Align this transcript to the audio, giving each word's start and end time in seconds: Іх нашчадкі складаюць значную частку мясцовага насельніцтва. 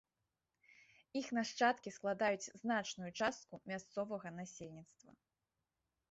Іх 1.19 1.27
нашчадкі 1.37 1.89
складаюць 1.97 2.51
значную 2.61 3.09
частку 3.19 3.59
мясцовага 3.73 4.27
насельніцтва. 4.39 5.11